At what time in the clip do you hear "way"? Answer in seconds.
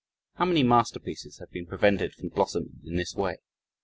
3.13-3.37